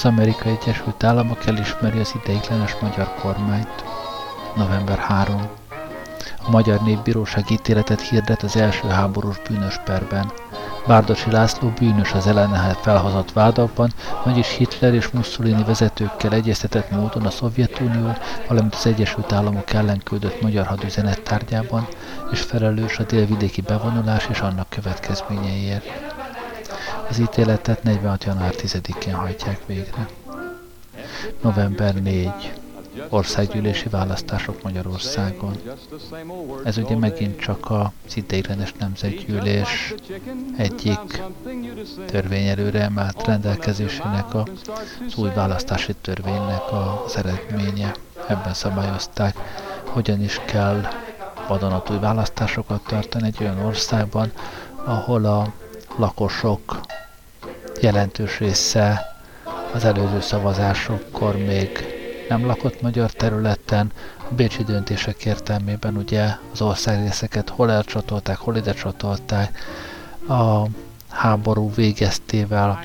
[0.00, 3.84] Az Amerikai Egyesült Államok elismeri az ideiglenes magyar kormányt.
[4.56, 5.48] November 3.
[6.46, 10.32] A Magyar Népbíróság ítéletet hirdet az első háborús bűnös perben.
[10.86, 13.92] Bárdosi László bűnös az ellene felhozott vádakban,
[14.24, 18.12] vagyis Hitler és Mussolini vezetőkkel egyeztetett módon a Szovjetunió,
[18.48, 21.86] valamint az Egyesült Államok ellen küldött magyar hadüzenet tárgyában,
[22.32, 25.84] és felelős a délvidéki bevonulás és annak következményeiért.
[27.10, 28.24] Az ítéletet 46.
[28.24, 30.08] január 10-én hajtják végre.
[31.40, 32.52] November 4
[33.08, 35.56] országgyűlési választások Magyarországon.
[36.64, 39.94] Ez ugye megint csak a ideiglenes nemzetgyűlés
[40.56, 41.22] egyik
[42.06, 44.46] törvényelőre emelt rendelkezésének a,
[45.06, 46.62] az új választási törvénynek
[47.04, 47.94] az eredménye.
[48.28, 49.36] Ebben szabályozták,
[49.84, 50.88] hogyan is kell
[51.48, 54.32] vadonatúj választásokat tartani egy olyan országban,
[54.84, 55.52] ahol a
[56.00, 56.80] lakosok
[57.80, 59.16] jelentős része
[59.74, 61.70] az előző szavazásokkor még
[62.28, 63.92] nem lakott magyar területen,
[64.30, 69.58] a bécsi döntések értelmében ugye az országrészeket hol elcsatolták, hol ide csatolták,
[70.28, 70.64] a
[71.08, 72.84] háború végeztével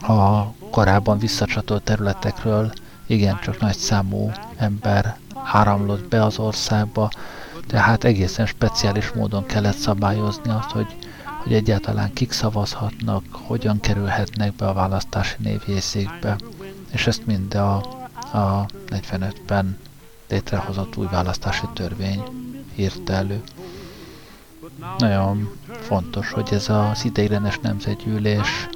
[0.00, 2.72] a korábban visszacsatolt területekről
[3.06, 7.10] igencsak nagy számú ember áramlott be az országba,
[7.66, 10.96] tehát egészen speciális módon kellett szabályozni azt, hogy,
[11.42, 16.36] hogy egyáltalán kik szavazhatnak, hogyan kerülhetnek be a választási névjegyzékbe,
[16.92, 18.00] és ezt mind a
[18.32, 19.78] a 45-ben
[20.28, 22.22] létrehozott új választási törvény
[22.74, 23.42] írta elő.
[24.98, 28.68] Nagyon fontos, hogy ez az ideiglenes nemzetgyűlés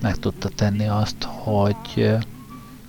[0.00, 2.16] meg tudta tenni azt, hogy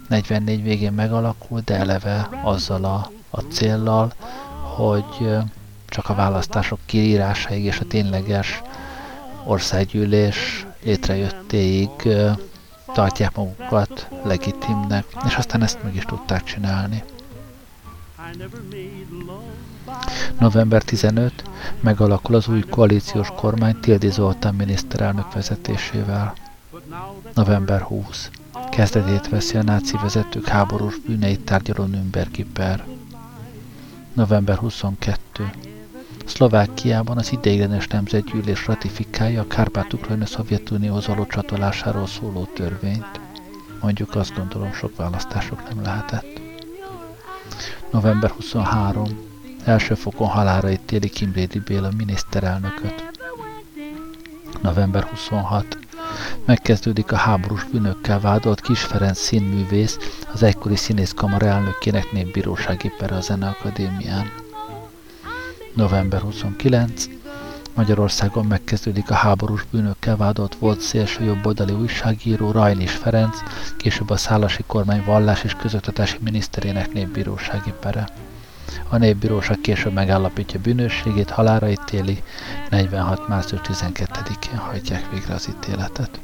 [0.09, 4.13] 44 végén megalakul, de eleve azzal a, a céllal,
[4.75, 5.37] hogy
[5.85, 8.61] csak a választások kiírásáig és a tényleges
[9.45, 11.89] országgyűlés létrejöttéig
[12.93, 17.03] tartják magukat legitimnek, és aztán ezt meg is tudták csinálni.
[20.39, 21.43] November 15
[21.79, 26.33] megalakul az új koalíciós kormány Tildi Zoltán miniszterelnök vezetésével.
[27.33, 28.29] November 20
[28.71, 32.85] kezdetét veszi a náci vezetők háborús bűneit tárgyaló Nürnbergi per.
[34.13, 35.51] November 22
[36.25, 43.19] Szlovákiában az ideiglenes nemzetgyűlés ratifikálja a Kárpát-Ukrajna Szovjetunióhoz való csatolásáról szóló törvényt.
[43.81, 46.41] Mondjuk azt gondolom, sok választások nem lehetett.
[47.91, 49.07] November 23.
[49.63, 53.11] Első fokon halára ítéli Kimrédi Béla miniszterelnököt.
[54.61, 55.77] November 26.
[56.45, 59.97] Megkezdődik a háborús bűnökkel vádolt Kis Ferenc színművész,
[60.33, 64.43] az egykori színészkamara elnökének népbírósági pere a Zeneakadémián
[65.75, 67.05] november 29,
[67.73, 73.37] Magyarországon megkezdődik a háborús bűnökkel vádolt volt szélső jobboldali újságíró Rajnis Ferenc,
[73.77, 78.07] később a szálasi kormány vallás és közoktatási miniszterének népbírósági pere.
[78.89, 82.23] A népbíróság később megállapítja bűnösségét, halára ítéli,
[82.69, 83.27] 46.
[83.27, 86.19] március 12-én hajtják végre az ítéletet.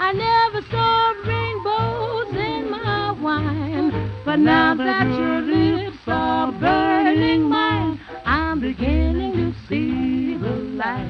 [0.00, 2.17] I never saw my wine,
[4.38, 11.08] but now that your lips are burning mine, I'm beginning to see the light.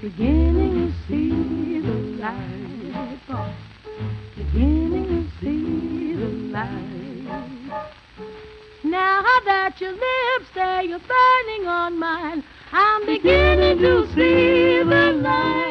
[0.00, 1.92] Beginning to see the
[2.22, 3.18] light.
[4.36, 7.88] Beginning to see the light.
[8.84, 12.42] Now that your lips say you're burning on mine,
[12.72, 15.64] I'm beginning to see the light.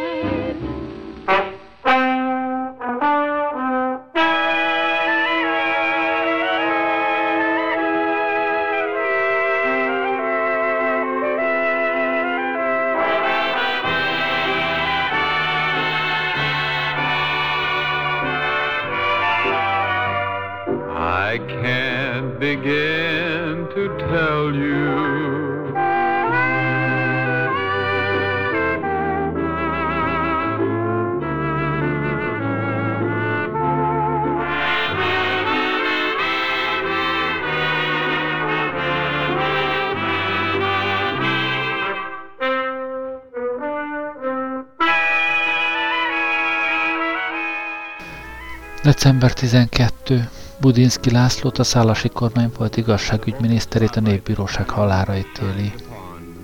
[49.03, 50.29] December 12.
[50.61, 55.73] Budinski Lászlót a szálasi kormány volt igazságügyminiszterét a népbíróság halára ítéli.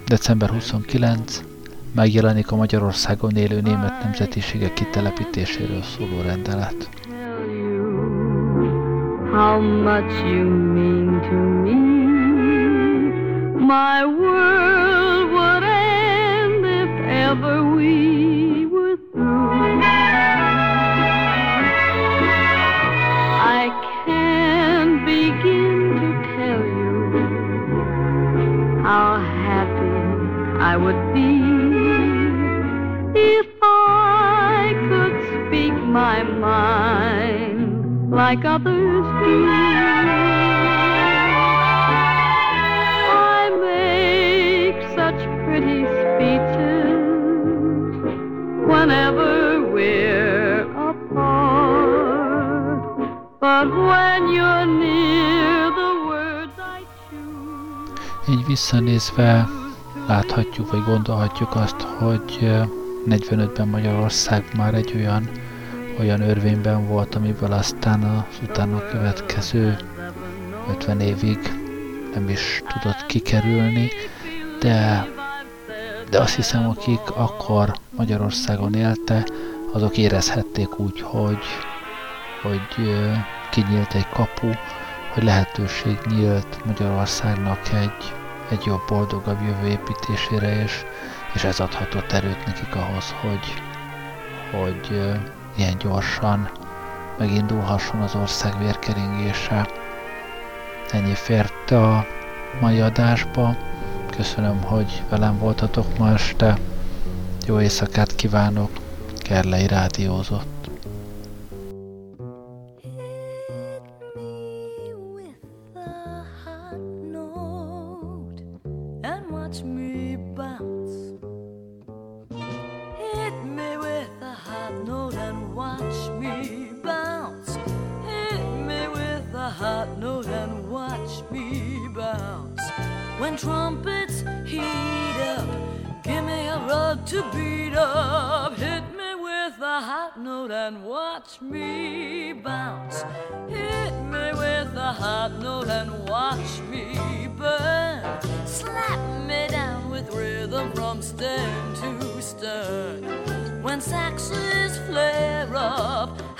[0.05, 1.41] December 29.
[1.95, 6.89] Megjelenik a Magyarországon élő német nemzetiségek kitelepítéséről szóló rendelet.
[9.31, 11.73] How much you mean to me.
[13.59, 18.18] My world would end if ever we
[58.29, 59.47] Így visszanézve
[60.07, 62.67] láthatjuk, vagy gondolhatjuk azt, hogy eh,
[63.09, 65.29] 45-ben Magyarország már egy olyan,
[65.99, 69.77] olyan örvényben volt, amiből aztán az utána következő
[70.69, 71.37] 50 évig
[72.13, 73.89] nem is tudott kikerülni,
[74.59, 75.07] de,
[76.09, 79.27] de azt hiszem, akik akkor Magyarországon élte,
[79.73, 81.43] azok érezhették úgy, hogy,
[82.41, 82.89] hogy
[83.51, 84.49] kinyílt egy kapu,
[85.13, 88.18] hogy lehetőség nyílt Magyarországnak egy,
[88.49, 90.85] egy jobb, boldogabb jövő építésére, és,
[91.33, 93.53] és ez adhatott erőt nekik ahhoz, hogy,
[94.51, 95.15] hogy
[95.55, 96.49] ilyen gyorsan
[97.17, 99.67] megindulhasson az ország vérkeringése.
[100.91, 102.05] Ennyi fért a
[102.61, 103.55] mai adásba.
[104.15, 106.57] Köszönöm, hogy velem voltatok ma este.
[107.45, 108.71] Jó éjszakát kívánok.
[109.17, 110.58] Kerlei rádiózott.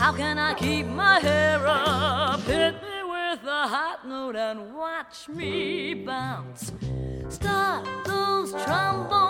[0.10, 2.42] How can I keep my hair up?
[2.42, 6.72] Hit me with a hot note and watch me bounce.
[7.30, 9.29] Start those trombones